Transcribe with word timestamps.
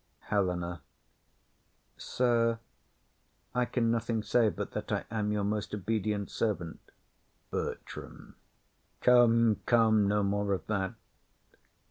HELENA. 0.31 0.81
Sir, 1.95 2.57
I 3.53 3.65
can 3.65 3.91
nothing 3.91 4.23
say 4.23 4.49
But 4.49 4.71
that 4.71 4.91
I 4.91 5.05
am 5.11 5.31
your 5.31 5.43
most 5.43 5.75
obedient 5.75 6.31
servant. 6.31 6.79
BERTRAM. 7.51 8.33
Come, 9.01 9.61
come, 9.67 10.07
no 10.07 10.23
more 10.23 10.53
of 10.53 10.65
that. 10.65 10.95